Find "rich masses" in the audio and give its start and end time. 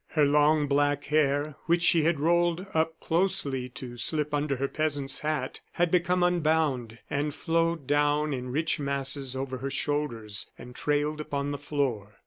8.49-9.35